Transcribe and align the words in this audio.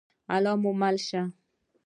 الله 0.35 0.53
مو 0.61 0.71
مل 0.81 0.95
شه؟ 1.07 1.21